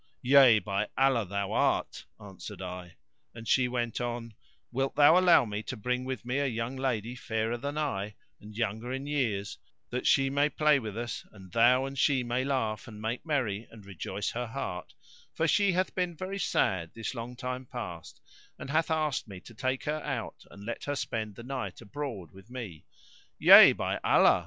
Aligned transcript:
"Yea, 0.23 0.57
by 0.57 0.87
Allah 0.97 1.25
thou 1.27 1.51
art!" 1.51 2.07
answered 2.19 2.59
I, 2.59 2.95
and 3.35 3.47
she 3.47 3.67
went 3.67 4.01
on, 4.01 4.33
"Wilt 4.71 4.95
thou 4.95 5.15
allow 5.19 5.45
me 5.45 5.61
to 5.61 5.77
bring 5.77 6.05
with 6.05 6.25
me 6.25 6.39
a 6.39 6.47
young 6.47 6.75
lady 6.75 7.13
fairer 7.13 7.55
than 7.55 7.77
I, 7.77 8.15
and 8.39 8.57
younger 8.57 8.91
in 8.91 9.05
years, 9.05 9.59
that 9.91 10.07
she 10.07 10.27
may 10.31 10.49
play 10.49 10.79
with 10.79 10.97
us 10.97 11.23
and 11.31 11.51
thou 11.51 11.85
and 11.85 11.99
she 11.99 12.23
may 12.23 12.43
laugh 12.43 12.87
and 12.87 12.99
make 12.99 13.23
merry 13.27 13.67
and 13.69 13.85
rejoice 13.85 14.31
her 14.31 14.47
heart, 14.47 14.95
for 15.35 15.47
she 15.47 15.73
hath 15.73 15.93
been 15.93 16.17
very 16.17 16.39
sad 16.39 16.95
this 16.95 17.13
long 17.13 17.35
time 17.35 17.67
past, 17.67 18.19
and 18.57 18.71
hath 18.71 18.89
asked 18.89 19.27
me 19.27 19.39
to 19.41 19.53
take 19.53 19.83
her 19.83 20.01
out 20.01 20.45
and 20.49 20.65
let 20.65 20.85
her 20.85 20.95
spend 20.95 21.35
the 21.35 21.43
night 21.43 21.79
abroad 21.79 22.31
with 22.31 22.49
me?" 22.49 22.85
"Yea, 23.37 23.71
by 23.71 23.99
Allah!" 24.03 24.39